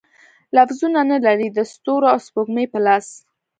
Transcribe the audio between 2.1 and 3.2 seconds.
او سپوږمۍ په لاس